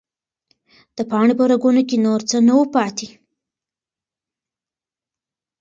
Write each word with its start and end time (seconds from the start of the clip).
د 0.97 0.99
پاڼې 1.09 1.33
په 1.39 1.43
رګونو 1.51 1.81
کې 1.89 1.97
نور 2.05 2.19
څه 2.29 2.37
نه 2.47 2.53
وو 2.57 2.63
پاتې. 2.75 3.07